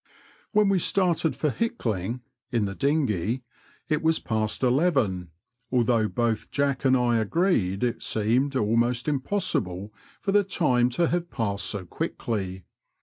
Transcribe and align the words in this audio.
When 0.51 0.67
we 0.67 0.79
started 0.79 1.35
for 1.35 1.51
Hickling 1.51 2.21
(in 2.51 2.65
the 2.65 2.73
dinghey) 2.73 3.43
it 3.87 4.01
was 4.01 4.17
past 4.17 4.63
eleven, 4.63 5.29
although 5.71 6.07
both 6.07 6.49
Jack 6.49 6.83
and 6.85 6.97
I 6.97 7.17
agreed 7.17 7.83
it 7.83 8.01
seemed 8.01 8.55
almost 8.55 9.07
impossible 9.07 9.93
for 10.19 10.31
the 10.31 10.43
time 10.43 10.89
to 10.97 11.09
have 11.09 11.29
passed 11.29 11.67
so 11.67 11.85
quickly. 11.85 12.63